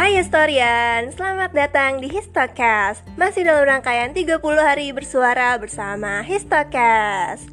Hai 0.00 0.16
Historian, 0.16 1.12
selamat 1.12 1.52
datang 1.52 2.00
di 2.00 2.08
Histocast 2.08 3.04
Masih 3.20 3.44
dalam 3.44 3.68
rangkaian 3.68 4.16
30 4.16 4.40
hari 4.56 4.96
bersuara 4.96 5.52
bersama 5.60 6.24
Histocast 6.24 7.44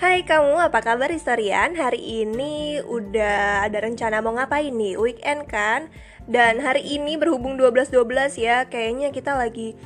Hai 0.00 0.24
kamu, 0.24 0.56
apa 0.56 0.80
kabar 0.80 1.12
Historian? 1.12 1.76
Hari 1.76 2.00
ini 2.00 2.80
udah 2.80 3.68
ada 3.68 3.84
rencana 3.84 4.24
mau 4.24 4.32
ngapain 4.32 4.72
nih? 4.72 4.96
Weekend 4.96 5.52
kan? 5.52 5.92
Dan 6.24 6.64
hari 6.64 6.80
ini 6.80 7.20
berhubung 7.20 7.60
12-12 7.60 8.40
ya 8.40 8.64
Kayaknya 8.64 9.12
kita 9.12 9.36
lagi 9.36 9.76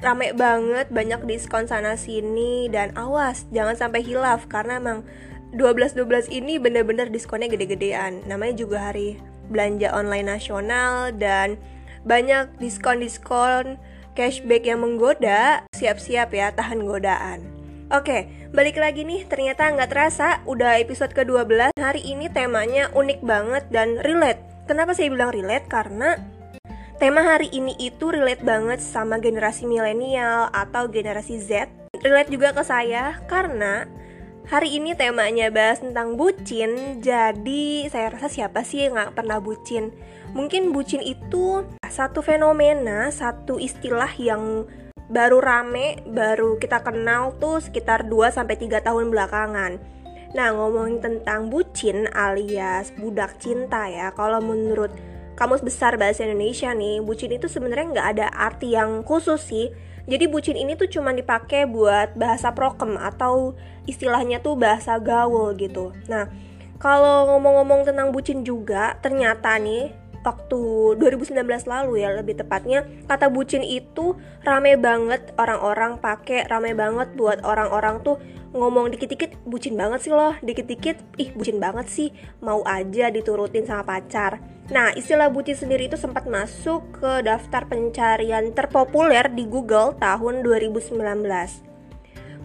rame 0.00 0.32
banget, 0.32 0.88
banyak 0.88 1.28
diskon 1.28 1.68
sana 1.68 2.00
sini 2.00 2.72
Dan 2.72 2.96
awas, 2.96 3.44
jangan 3.52 3.76
sampai 3.76 4.00
hilaf 4.00 4.48
Karena 4.48 4.80
emang 4.80 5.04
12-12 5.52 6.32
ini 6.32 6.56
bener-bener 6.56 7.12
diskonnya 7.12 7.52
gede-gedean 7.52 8.24
Namanya 8.24 8.56
juga 8.56 8.88
hari 8.88 9.33
belanja 9.50 9.92
online 9.92 10.28
nasional 10.28 11.12
dan 11.16 11.60
banyak 12.04 12.52
diskon-diskon 12.60 13.80
cashback 14.14 14.68
yang 14.68 14.84
menggoda, 14.84 15.66
siap-siap 15.74 16.30
ya 16.30 16.54
tahan 16.54 16.86
godaan. 16.86 17.42
Oke, 17.92 18.30
balik 18.54 18.80
lagi 18.80 19.04
nih, 19.04 19.26
ternyata 19.28 19.68
nggak 19.68 19.90
terasa 19.92 20.40
udah 20.48 20.80
episode 20.80 21.12
ke-12 21.12 21.76
Hari 21.76 22.00
ini 22.00 22.32
temanya 22.32 22.88
unik 22.96 23.20
banget 23.20 23.68
dan 23.68 24.00
relate 24.00 24.54
Kenapa 24.64 24.96
saya 24.96 25.12
bilang 25.12 25.28
relate? 25.28 25.68
Karena 25.68 26.16
tema 26.96 27.20
hari 27.20 27.52
ini 27.52 27.76
itu 27.76 28.08
relate 28.08 28.40
banget 28.40 28.80
sama 28.80 29.20
generasi 29.20 29.68
milenial 29.68 30.48
atau 30.56 30.88
generasi 30.88 31.36
Z 31.36 31.68
Relate 32.00 32.32
juga 32.32 32.56
ke 32.56 32.64
saya 32.64 33.20
karena 33.28 33.84
Hari 34.44 34.76
ini 34.76 34.92
temanya 34.92 35.48
bahas 35.48 35.80
tentang 35.80 36.20
bucin, 36.20 37.00
jadi 37.00 37.88
saya 37.88 38.12
rasa 38.12 38.28
siapa 38.28 38.60
sih 38.60 38.84
yang 38.84 39.00
gak 39.00 39.16
pernah 39.16 39.40
bucin? 39.40 39.88
Mungkin 40.36 40.68
bucin 40.68 41.00
itu 41.00 41.64
satu 41.88 42.20
fenomena, 42.20 43.08
satu 43.08 43.56
istilah 43.56 44.12
yang 44.20 44.68
baru 45.08 45.40
rame, 45.40 46.04
baru 46.04 46.60
kita 46.60 46.84
kenal 46.84 47.32
tuh 47.40 47.64
sekitar 47.64 48.04
2-3 48.04 48.84
tahun 48.84 49.08
belakangan. 49.08 49.80
Nah 50.36 50.48
ngomongin 50.52 51.00
tentang 51.00 51.48
bucin 51.48 52.04
alias 52.12 52.92
budak 53.00 53.40
cinta 53.40 53.88
ya, 53.88 54.12
kalau 54.12 54.44
menurut 54.44 54.92
Kamus 55.34 55.66
Besar 55.66 55.98
Bahasa 55.98 56.22
Indonesia 56.22 56.70
nih, 56.70 57.02
bucin 57.02 57.34
itu 57.34 57.50
sebenarnya 57.50 57.86
nggak 57.90 58.08
ada 58.18 58.26
arti 58.30 58.74
yang 58.74 59.02
khusus 59.02 59.42
sih, 59.42 59.74
jadi 60.06 60.30
bucin 60.30 60.54
ini 60.54 60.76
tuh 60.78 60.86
cuma 60.86 61.10
dipakai 61.10 61.64
buat 61.64 62.14
bahasa 62.14 62.52
prokem 62.52 62.94
atau 63.00 63.58
istilahnya 63.88 64.38
tuh 64.44 64.54
bahasa 64.54 65.00
gaul 65.00 65.56
gitu. 65.56 65.96
Nah, 66.06 66.28
kalau 66.76 67.32
ngomong-ngomong 67.34 67.88
tentang 67.88 68.12
bucin 68.12 68.44
juga, 68.44 69.00
ternyata 69.00 69.56
nih 69.56 70.03
waktu 70.24 70.96
2019 70.98 71.44
lalu 71.68 72.00
ya 72.00 72.10
lebih 72.16 72.40
tepatnya 72.40 72.88
kata 73.06 73.28
bucin 73.28 73.60
itu 73.60 74.16
rame 74.42 74.80
banget 74.80 75.36
orang-orang 75.36 76.00
pakai 76.00 76.48
rame 76.48 76.72
banget 76.72 77.12
buat 77.14 77.44
orang-orang 77.44 78.00
tuh 78.00 78.16
ngomong 78.56 78.88
dikit-dikit 78.96 79.36
bucin 79.44 79.76
banget 79.76 80.08
sih 80.08 80.12
loh 80.16 80.32
dikit-dikit 80.40 80.96
ih 81.20 81.30
bucin 81.36 81.60
banget 81.60 81.86
sih 81.92 82.08
mau 82.40 82.64
aja 82.64 83.12
diturutin 83.12 83.68
sama 83.68 83.84
pacar 83.84 84.40
Nah, 84.64 84.96
istilah 84.96 85.28
bucin 85.28 85.52
sendiri 85.52 85.92
itu 85.92 86.00
sempat 86.00 86.24
masuk 86.24 86.80
ke 86.96 87.20
daftar 87.20 87.68
pencarian 87.68 88.48
terpopuler 88.56 89.28
di 89.28 89.44
Google 89.44 89.92
tahun 90.00 90.40
2019. 90.40 91.04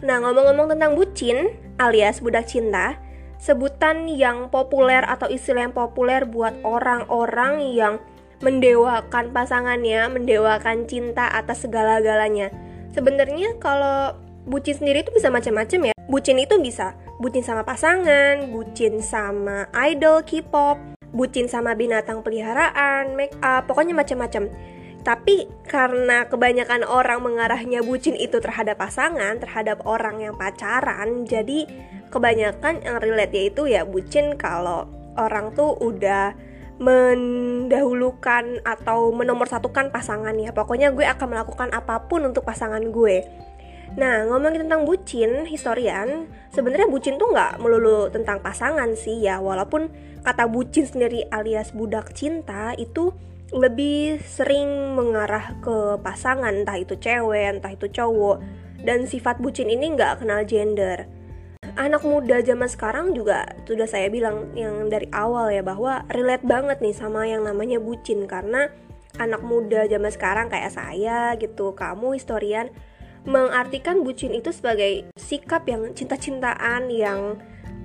Nah, 0.04 0.18
ngomong-ngomong 0.20 0.68
tentang 0.76 1.00
bucin 1.00 1.56
alias 1.80 2.20
budak 2.20 2.44
cinta, 2.44 3.00
sebutan 3.40 4.06
yang 4.12 4.52
populer 4.52 5.02
atau 5.08 5.32
istilah 5.32 5.72
yang 5.72 5.74
populer 5.74 6.28
buat 6.28 6.60
orang-orang 6.68 7.72
yang 7.72 8.04
mendewakan 8.44 9.32
pasangannya, 9.32 10.12
mendewakan 10.12 10.86
cinta 10.88 11.32
atas 11.32 11.64
segala-galanya. 11.64 12.52
Sebenarnya 12.92 13.56
kalau 13.64 14.16
bucin 14.44 14.76
sendiri 14.76 15.08
itu 15.08 15.12
bisa 15.16 15.32
macam-macam 15.32 15.92
ya. 15.92 15.96
Bucin 16.10 16.40
itu 16.42 16.60
bisa 16.60 16.96
bucin 17.20 17.44
sama 17.44 17.64
pasangan, 17.64 18.52
bucin 18.52 19.00
sama 19.04 19.68
idol 19.88 20.24
K-pop, 20.24 20.80
bucin 21.12 21.48
sama 21.48 21.76
binatang 21.76 22.24
peliharaan, 22.24 23.16
make 23.16 23.36
up, 23.44 23.68
pokoknya 23.68 23.96
macam-macam. 23.96 24.52
Tapi 25.00 25.48
karena 25.64 26.28
kebanyakan 26.28 26.84
orang 26.84 27.24
mengarahnya 27.24 27.80
bucin 27.86 28.20
itu 28.20 28.40
terhadap 28.44 28.84
pasangan, 28.84 29.40
terhadap 29.40 29.88
orang 29.88 30.20
yang 30.20 30.36
pacaran, 30.36 31.24
jadi 31.24 31.68
kebanyakan 32.10 32.82
yang 32.84 32.98
relate 33.02 33.34
yaitu 33.34 33.70
ya 33.70 33.86
bucin 33.86 34.36
kalau 34.36 34.90
orang 35.18 35.54
tuh 35.54 35.78
udah 35.78 36.34
mendahulukan 36.80 38.64
atau 38.64 39.12
menomorsatukan 39.12 39.92
pasangannya. 39.92 40.56
Pokoknya 40.56 40.96
gue 40.96 41.04
akan 41.04 41.28
melakukan 41.36 41.70
apa 41.76 42.08
pun 42.08 42.24
untuk 42.24 42.48
pasangan 42.48 42.82
gue. 42.90 43.28
Nah, 44.00 44.24
ngomongin 44.30 44.70
tentang 44.70 44.86
bucin, 44.86 45.50
historian, 45.50 46.30
sebenarnya 46.54 46.88
bucin 46.88 47.18
tuh 47.18 47.34
nggak 47.34 47.58
melulu 47.58 48.08
tentang 48.14 48.38
pasangan 48.40 48.94
sih 48.94 49.18
ya, 49.26 49.42
walaupun 49.42 49.90
kata 50.22 50.46
bucin 50.46 50.86
sendiri 50.86 51.26
alias 51.34 51.74
budak 51.74 52.14
cinta 52.14 52.78
itu 52.78 53.10
lebih 53.50 54.22
sering 54.22 54.94
mengarah 54.94 55.58
ke 55.58 55.98
pasangan, 56.06 56.54
entah 56.54 56.78
itu 56.78 57.02
cewek, 57.02 57.58
entah 57.58 57.74
itu 57.74 57.90
cowok, 57.90 58.38
dan 58.86 59.10
sifat 59.10 59.42
bucin 59.42 59.74
ini 59.74 59.98
nggak 59.98 60.22
kenal 60.22 60.46
gender. 60.46 61.10
Anak 61.78 62.02
muda 62.02 62.42
zaman 62.42 62.66
sekarang 62.66 63.14
juga 63.14 63.46
sudah 63.68 63.86
saya 63.86 64.10
bilang 64.10 64.50
yang 64.58 64.90
dari 64.90 65.06
awal 65.14 65.54
ya 65.54 65.62
bahwa 65.62 66.08
relate 66.10 66.46
banget 66.48 66.82
nih 66.82 66.96
sama 66.96 67.30
yang 67.30 67.46
namanya 67.46 67.78
bucin 67.78 68.26
karena 68.26 68.72
anak 69.20 69.44
muda 69.44 69.86
zaman 69.86 70.10
sekarang 70.10 70.48
kayak 70.48 70.72
saya 70.72 71.36
gitu, 71.38 71.76
kamu 71.76 72.16
historian 72.16 72.72
mengartikan 73.28 74.02
bucin 74.02 74.32
itu 74.32 74.50
sebagai 74.56 75.12
sikap 75.20 75.68
yang 75.68 75.92
cinta-cintaan 75.92 76.88
yang 76.88 77.36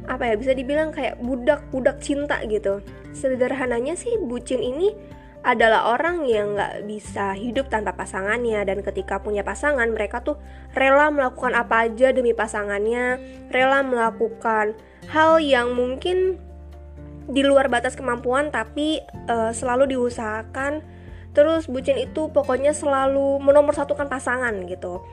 apa 0.06 0.30
ya 0.30 0.34
bisa 0.36 0.52
dibilang 0.52 0.92
kayak 0.94 1.18
budak-budak 1.18 1.98
cinta 1.98 2.38
gitu. 2.46 2.84
Sederhananya 3.10 3.98
sih 3.98 4.14
bucin 4.20 4.62
ini 4.62 4.94
adalah 5.44 5.92
orang 5.92 6.24
yang 6.24 6.56
nggak 6.56 6.88
bisa 6.88 7.36
hidup 7.36 7.68
tanpa 7.68 7.92
pasangannya 7.92 8.64
dan 8.64 8.80
ketika 8.80 9.20
punya 9.20 9.44
pasangan 9.44 9.84
mereka 9.92 10.24
tuh 10.24 10.40
rela 10.72 11.12
melakukan 11.12 11.52
apa 11.52 11.84
aja 11.84 12.16
demi 12.16 12.32
pasangannya, 12.32 13.20
rela 13.52 13.84
melakukan 13.84 14.72
hal 15.12 15.36
yang 15.44 15.76
mungkin 15.76 16.40
di 17.28 17.44
luar 17.44 17.68
batas 17.68 17.92
kemampuan 17.92 18.48
tapi 18.48 19.04
uh, 19.28 19.52
selalu 19.52 19.92
diusahakan. 19.92 20.80
Terus 21.36 21.68
bucin 21.68 21.98
itu 21.98 22.30
pokoknya 22.32 22.72
selalu 22.72 23.42
menomorsatukan 23.44 24.08
pasangan 24.08 24.54
gitu. 24.64 25.04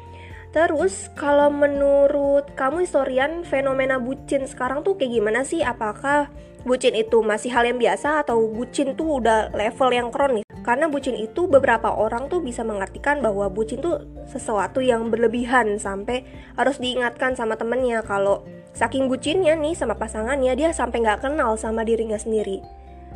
Terus 0.52 1.08
kalau 1.16 1.48
menurut 1.48 2.44
kamu 2.60 2.84
historian 2.84 3.48
fenomena 3.48 3.96
bucin 4.04 4.44
sekarang 4.44 4.84
tuh 4.84 5.00
kayak 5.00 5.16
gimana 5.16 5.48
sih? 5.48 5.64
Apakah 5.64 6.28
bucin 6.68 6.92
itu 6.92 7.24
masih 7.24 7.56
hal 7.56 7.64
yang 7.64 7.80
biasa 7.80 8.28
atau 8.28 8.52
bucin 8.52 8.92
tuh 9.00 9.24
udah 9.24 9.56
level 9.56 9.90
yang 9.96 10.12
kronis? 10.12 10.44
Karena 10.62 10.92
bucin 10.92 11.16
itu 11.16 11.48
beberapa 11.48 11.96
orang 11.96 12.28
tuh 12.28 12.44
bisa 12.44 12.68
mengartikan 12.68 13.24
bahwa 13.24 13.48
bucin 13.48 13.80
tuh 13.80 14.04
sesuatu 14.28 14.84
yang 14.84 15.08
berlebihan 15.08 15.80
sampai 15.80 16.28
harus 16.60 16.78
diingatkan 16.84 17.34
sama 17.34 17.56
temennya 17.56 18.04
kalau 18.04 18.44
saking 18.76 19.08
bucinnya 19.08 19.56
nih 19.56 19.74
sama 19.74 19.96
pasangannya 19.96 20.52
dia 20.54 20.76
sampai 20.76 21.00
nggak 21.00 21.24
kenal 21.24 21.56
sama 21.56 21.88
dirinya 21.88 22.20
sendiri. 22.20 22.60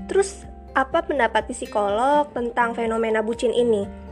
Terus 0.08 0.48
apa 0.72 1.04
pendapat 1.04 1.52
psikolog 1.52 2.32
tentang 2.32 2.72
fenomena 2.72 3.20
bucin 3.20 3.52
ini? 3.52 4.05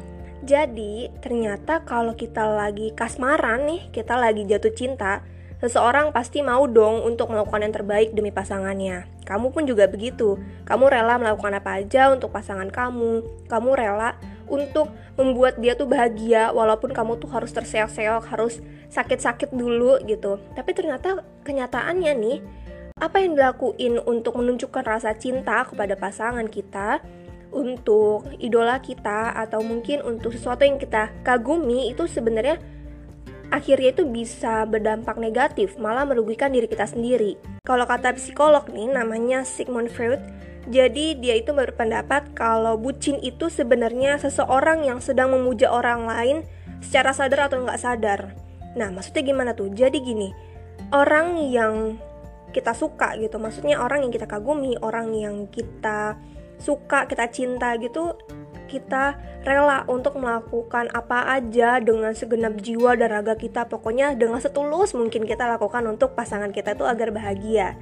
Jadi, 0.43 1.07
ternyata 1.23 1.87
kalau 1.87 2.19
kita 2.19 2.43
lagi 2.43 2.91
kasmaran 2.91 3.63
nih, 3.63 3.87
kita 3.95 4.19
lagi 4.19 4.43
jatuh 4.43 4.75
cinta, 4.75 5.23
seseorang 5.63 6.11
pasti 6.11 6.43
mau 6.43 6.67
dong 6.67 6.99
untuk 7.07 7.31
melakukan 7.31 7.63
yang 7.63 7.71
terbaik 7.71 8.11
demi 8.11 8.27
pasangannya. 8.35 9.07
Kamu 9.23 9.55
pun 9.55 9.63
juga 9.63 9.87
begitu. 9.87 10.35
Kamu 10.67 10.91
rela 10.91 11.15
melakukan 11.15 11.63
apa 11.63 11.79
aja 11.79 12.11
untuk 12.11 12.35
pasangan 12.35 12.67
kamu. 12.67 13.23
Kamu 13.47 13.69
rela 13.71 14.19
untuk 14.51 14.91
membuat 15.15 15.63
dia 15.63 15.79
tuh 15.79 15.87
bahagia 15.87 16.51
walaupun 16.51 16.91
kamu 16.91 17.23
tuh 17.23 17.31
harus 17.31 17.55
terseok-seok, 17.55 18.27
harus 18.27 18.59
sakit-sakit 18.91 19.55
dulu 19.55 19.95
gitu. 20.03 20.43
Tapi 20.59 20.75
ternyata 20.75 21.23
kenyataannya 21.47 22.11
nih, 22.19 22.37
apa 22.99 23.23
yang 23.23 23.39
dilakuin 23.39 23.95
untuk 24.03 24.37
menunjukkan 24.43 24.83
rasa 24.83 25.15
cinta 25.15 25.63
kepada 25.63 25.95
pasangan 25.95 26.51
kita 26.51 26.99
untuk 27.53 28.27
idola 28.41 28.81
kita 28.81 29.37
atau 29.37 29.61
mungkin 29.61 30.01
untuk 30.01 30.33
sesuatu 30.33 30.65
yang 30.65 30.81
kita 30.81 31.13
kagumi 31.21 31.93
itu 31.93 32.09
sebenarnya 32.09 32.57
akhirnya 33.53 33.93
itu 33.93 34.03
bisa 34.09 34.65
berdampak 34.65 35.21
negatif, 35.21 35.77
malah 35.77 36.09
merugikan 36.09 36.49
diri 36.49 36.65
kita 36.65 36.89
sendiri. 36.89 37.37
Kalau 37.61 37.85
kata 37.85 38.17
psikolog 38.17 38.65
nih 38.73 38.89
namanya 38.89 39.45
Sigmund 39.45 39.93
Freud, 39.93 40.19
jadi 40.67 41.13
dia 41.19 41.37
itu 41.37 41.53
berpendapat 41.53 42.33
kalau 42.33 42.79
bucin 42.79 43.21
itu 43.21 43.53
sebenarnya 43.53 44.17
seseorang 44.17 44.87
yang 44.87 45.03
sedang 45.03 45.35
memuja 45.35 45.69
orang 45.69 46.09
lain 46.09 46.37
secara 46.81 47.13
sadar 47.13 47.51
atau 47.51 47.61
nggak 47.61 47.79
sadar. 47.79 48.33
Nah 48.73 48.89
maksudnya 48.89 49.21
gimana 49.21 49.51
tuh? 49.53 49.69
Jadi 49.69 50.01
gini, 50.01 50.33
orang 50.89 51.37
yang 51.51 52.01
kita 52.55 52.73
suka 52.73 53.17
gitu, 53.21 53.37
maksudnya 53.37 53.81
orang 53.81 54.07
yang 54.07 54.13
kita 54.13 54.25
kagumi, 54.25 54.77
orang 54.81 55.13
yang 55.13 55.45
kita 55.51 56.17
suka 56.63 57.05
kita 57.11 57.27
cinta 57.27 57.75
gitu 57.75 58.15
kita 58.73 59.21
rela 59.45 59.85
untuk 59.85 60.17
melakukan 60.17 60.89
apa 60.97 61.37
aja 61.37 61.77
dengan 61.77 62.09
segenap 62.17 62.57
jiwa 62.57 62.97
dan 62.97 63.13
raga 63.13 63.37
kita. 63.37 63.69
Pokoknya 63.69 64.17
dengan 64.17 64.41
setulus 64.41 64.97
mungkin 64.97 65.29
kita 65.29 65.45
lakukan 65.45 65.85
untuk 65.85 66.17
pasangan 66.17 66.49
kita 66.49 66.73
itu 66.73 66.81
agar 66.89 67.13
bahagia. 67.13 67.77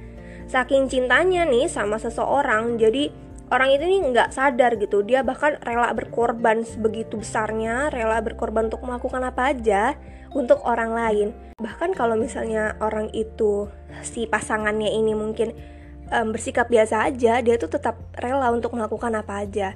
Saking 0.52 0.92
cintanya 0.92 1.48
nih 1.48 1.70
sama 1.72 1.96
seseorang 1.96 2.76
jadi 2.76 3.08
orang 3.48 3.72
itu 3.72 3.84
nih 3.88 4.00
nggak 4.12 4.28
sadar 4.36 4.76
gitu. 4.76 5.00
Dia 5.00 5.24
bahkan 5.24 5.56
rela 5.64 5.88
berkorban 5.96 6.60
sebegitu 6.68 7.24
besarnya 7.24 7.88
rela 7.88 8.20
berkorban 8.20 8.68
untuk 8.68 8.84
melakukan 8.84 9.24
apa 9.24 9.56
aja 9.56 9.96
untuk 10.36 10.60
orang 10.68 10.92
lain. 10.92 11.28
Bahkan 11.56 11.96
kalau 11.96 12.20
misalnya 12.20 12.76
orang 12.84 13.08
itu 13.16 13.70
si 14.04 14.28
pasangannya 14.28 14.92
ini 14.92 15.16
mungkin 15.16 15.56
um, 16.12 16.36
bersikap 16.36 16.68
biasa 16.68 17.08
aja 17.08 17.40
dia 17.40 17.56
tuh 17.56 17.72
tetap 17.72 17.96
rela 18.20 18.52
untuk 18.52 18.76
melakukan 18.76 19.16
apa 19.16 19.42
aja. 19.42 19.74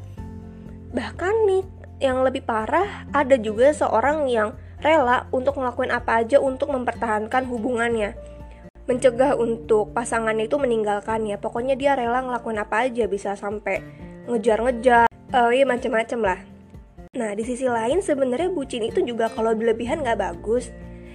Bahkan 0.93 1.35
nih 1.49 1.65
yang 2.05 2.21
lebih 2.21 2.45
parah 2.45 3.09
ada 3.11 3.41
juga 3.41 3.73
seorang 3.73 4.29
yang 4.29 4.53
rela 4.85 5.25
untuk 5.33 5.57
ngelakuin 5.57 5.91
apa 5.91 6.21
aja 6.21 6.37
untuk 6.39 6.69
mempertahankan 6.69 7.49
hubungannya. 7.49 8.13
Mencegah 8.87 9.35
untuk 9.35 9.91
pasangan 9.97 10.37
itu 10.39 10.61
meninggalkannya 10.61 11.41
pokoknya 11.41 11.75
dia 11.75 11.99
rela 11.99 12.23
ngelakuin 12.23 12.61
apa 12.63 12.87
aja 12.87 13.09
bisa 13.11 13.35
sampai 13.35 13.83
ngejar-ngejar 14.31 15.11
uh, 15.35 15.51
ya 15.51 15.65
macem-macem 15.67 16.21
lah. 16.23 16.39
Nah 17.17 17.33
di 17.33 17.43
sisi 17.43 17.67
lain 17.67 18.05
sebenarnya 18.05 18.53
bucin 18.53 18.85
itu 18.85 19.01
juga 19.03 19.33
kalau 19.33 19.57
berlebihan 19.57 20.05
nggak 20.05 20.21
bagus. 20.21 20.71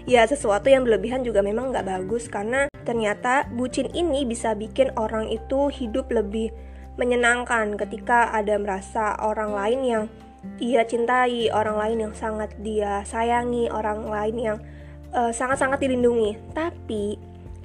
Ya 0.10 0.26
sesuatu 0.26 0.66
yang 0.66 0.82
berlebihan 0.82 1.22
juga 1.22 1.46
memang 1.46 1.70
nggak 1.70 1.86
bagus 1.86 2.26
karena 2.26 2.71
ternyata 2.84 3.48
bucin 3.54 3.90
ini 3.94 4.26
bisa 4.28 4.54
bikin 4.58 4.92
orang 4.98 5.30
itu 5.30 5.72
hidup 5.72 6.10
lebih 6.12 6.52
menyenangkan 7.00 7.80
ketika 7.80 8.30
ada 8.36 8.60
merasa 8.60 9.16
orang 9.24 9.56
lain 9.56 9.82
yang 9.82 10.04
ia 10.58 10.82
cintai, 10.86 11.54
orang 11.54 11.78
lain 11.78 11.98
yang 12.10 12.14
sangat 12.18 12.50
dia 12.60 13.06
sayangi, 13.06 13.70
orang 13.70 14.06
lain 14.10 14.36
yang 14.38 14.58
uh, 15.14 15.30
sangat-sangat 15.30 15.82
dilindungi. 15.82 16.38
Tapi 16.52 17.18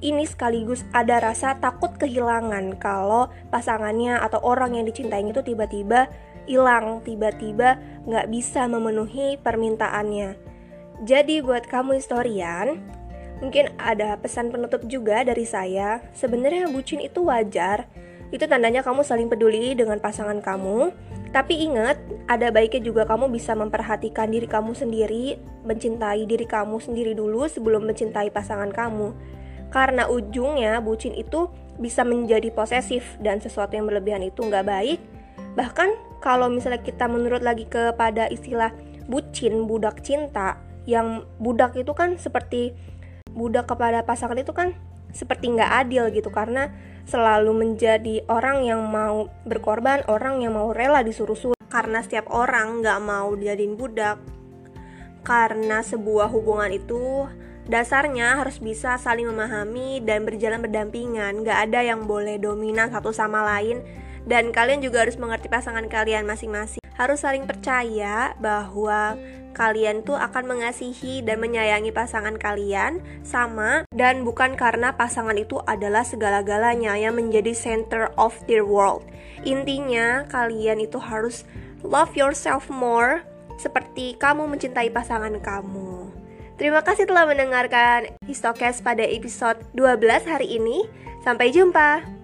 ini 0.05 0.23
sekaligus 0.29 0.85
ada 0.93 1.17
rasa 1.17 1.57
takut 1.57 1.89
kehilangan 1.97 2.77
kalau 2.77 3.33
pasangannya 3.49 4.21
atau 4.21 4.37
orang 4.45 4.77
yang 4.77 4.85
dicintai 4.85 5.25
itu 5.25 5.41
tiba-tiba 5.41 6.05
hilang, 6.45 7.01
tiba-tiba 7.01 7.81
nggak 8.05 8.29
bisa 8.29 8.69
memenuhi 8.69 9.41
permintaannya. 9.41 10.37
Jadi 11.05 11.45
buat 11.45 11.65
kamu 11.69 11.97
historian, 12.01 12.81
mungkin 13.39 13.73
ada 13.77 14.17
pesan 14.17 14.49
penutup 14.49 14.83
juga 14.85 15.21
dari 15.25 15.45
saya. 15.45 16.01
Sebenarnya 16.13 16.69
bucin 16.69 17.01
itu 17.01 17.25
wajar. 17.25 17.85
Itu 18.33 18.43
tandanya 18.49 18.83
kamu 18.83 19.07
saling 19.07 19.31
peduli 19.31 19.73
dengan 19.77 20.01
pasangan 20.03 20.43
kamu. 20.43 20.91
Tapi 21.31 21.53
ingat, 21.69 21.99
ada 22.27 22.51
baiknya 22.51 22.87
juga 22.87 23.03
kamu 23.03 23.31
bisa 23.31 23.51
memperhatikan 23.55 24.31
diri 24.31 24.47
kamu 24.47 24.71
sendiri, 24.75 25.39
mencintai 25.67 26.23
diri 26.23 26.47
kamu 26.47 26.79
sendiri 26.79 27.11
dulu 27.15 27.47
sebelum 27.47 27.83
mencintai 27.87 28.31
pasangan 28.31 28.71
kamu. 28.71 29.11
Karena 29.67 30.07
ujungnya 30.07 30.79
bucin 30.79 31.11
itu 31.15 31.51
bisa 31.77 32.01
menjadi 32.07 32.49
posesif 32.49 33.19
dan 33.19 33.43
sesuatu 33.43 33.75
yang 33.75 33.85
berlebihan 33.85 34.23
itu 34.23 34.39
nggak 34.39 34.65
baik. 34.65 34.99
Bahkan 35.59 36.19
kalau 36.23 36.47
misalnya 36.47 36.81
kita 36.81 37.05
menurut 37.05 37.43
lagi 37.43 37.67
kepada 37.67 38.31
istilah 38.31 38.71
bucin, 39.05 39.67
budak 39.67 40.01
cinta, 40.01 40.57
yang 40.87 41.27
budak 41.37 41.75
itu 41.75 41.91
kan 41.91 42.15
seperti 42.15 42.71
budak 43.37 43.69
kepada 43.69 44.01
pasangan 44.01 44.35
itu 44.41 44.49
kan 44.51 44.73
seperti 45.13 45.53
nggak 45.53 45.71
adil 45.85 46.09
gitu. 46.09 46.33
Karena 46.33 46.73
selalu 47.07 47.53
menjadi 47.53 48.25
orang 48.27 48.65
yang 48.65 48.81
mau 48.89 49.29
berkorban, 49.45 50.03
orang 50.09 50.41
yang 50.41 50.57
mau 50.57 50.73
rela 50.73 51.05
disuruh-suruh. 51.05 51.55
Karena 51.69 52.01
setiap 52.01 52.33
orang 52.33 52.81
nggak 52.81 52.99
mau 53.05 53.31
dijadiin 53.37 53.77
budak. 53.77 54.17
Karena 55.21 55.83
sebuah 55.83 56.31
hubungan 56.31 56.71
itu 56.71 57.27
dasarnya 57.67 58.39
harus 58.39 58.63
bisa 58.63 58.95
saling 58.95 59.27
memahami 59.27 59.99
dan 60.01 60.23
berjalan 60.23 60.63
berdampingan. 60.63 61.43
Nggak 61.43 61.59
ada 61.69 61.79
yang 61.83 62.07
boleh 62.07 62.39
dominan 62.41 62.89
satu 62.89 63.13
sama 63.13 63.43
lain. 63.43 63.83
Dan 64.27 64.51
kalian 64.51 64.83
juga 64.83 65.07
harus 65.07 65.15
mengerti 65.15 65.47
pasangan 65.47 65.87
kalian 65.87 66.27
masing-masing. 66.27 66.83
Harus 66.99 67.23
saling 67.23 67.47
percaya 67.47 68.35
bahwa 68.43 69.15
kalian 69.57 70.05
tuh 70.05 70.13
akan 70.13 70.45
mengasihi 70.45 71.25
dan 71.25 71.41
menyayangi 71.41 71.89
pasangan 71.89 72.37
kalian 72.37 73.01
sama 73.25 73.89
dan 73.89 74.21
bukan 74.21 74.53
karena 74.53 74.93
pasangan 74.93 75.33
itu 75.33 75.57
adalah 75.65 76.05
segala-galanya 76.05 76.93
yang 76.93 77.17
menjadi 77.17 77.57
center 77.57 78.13
of 78.21 78.37
their 78.45 78.61
world. 78.61 79.01
Intinya 79.41 80.29
kalian 80.29 80.85
itu 80.85 81.01
harus 81.01 81.41
love 81.81 82.13
yourself 82.13 82.69
more 82.69 83.25
seperti 83.57 84.13
kamu 84.21 84.45
mencintai 84.45 84.93
pasangan 84.93 85.33
kamu. 85.41 86.13
Terima 86.57 86.81
kasih 86.85 87.09
telah 87.09 87.25
mendengarkan 87.25 88.13
Histocast 88.25 88.81
pada 88.85 89.05
episode 89.05 89.61
12 89.73 90.25
hari 90.25 90.57
ini. 90.57 90.85
Sampai 91.21 91.53
jumpa. 91.53 92.16